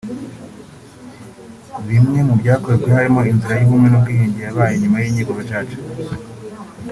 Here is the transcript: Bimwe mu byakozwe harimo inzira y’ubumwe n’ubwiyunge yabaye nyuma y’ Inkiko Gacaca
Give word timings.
Bimwe 1.87 2.19
mu 2.27 2.35
byakozwe 2.41 2.87
harimo 2.97 3.19
inzira 3.31 3.53
y’ubumwe 3.55 3.87
n’ubwiyunge 3.89 4.39
yabaye 4.47 4.73
nyuma 4.81 4.97
y’ 4.99 5.07
Inkiko 5.09 5.31
Gacaca 5.37 5.77